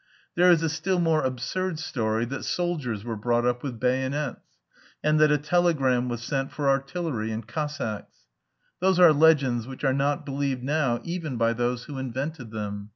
[0.33, 4.41] There is a still more absurd story that soldiers were brought up with bayonets,
[5.03, 8.25] and that a telegram was sent for artillery and Cossacks;
[8.79, 12.89] those are legends which are not believed now even by those who invented them.